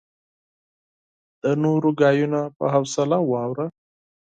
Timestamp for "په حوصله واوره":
2.57-3.65